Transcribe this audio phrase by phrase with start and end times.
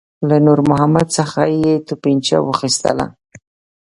[0.29, 3.05] له نور محمد څخه یې توپنچه واخیستله.